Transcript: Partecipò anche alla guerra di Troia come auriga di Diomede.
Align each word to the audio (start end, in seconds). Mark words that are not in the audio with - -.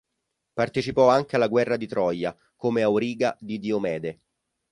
Partecipò 0.55 1.09
anche 1.09 1.35
alla 1.35 1.47
guerra 1.47 1.77
di 1.77 1.85
Troia 1.85 2.35
come 2.55 2.81
auriga 2.81 3.37
di 3.39 3.59
Diomede. 3.59 4.19